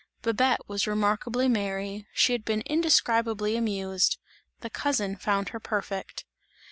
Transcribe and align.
Babette 0.23 0.67
was 0.67 0.87
remarkably 0.87 1.47
merry, 1.47 2.07
she 2.11 2.33
had 2.33 2.43
been 2.43 2.61
indescribably 2.61 3.55
amused. 3.55 4.17
The 4.61 4.69
cousin 4.71 5.15
found 5.15 5.49
her 5.49 5.59
perfect. 5.59 6.25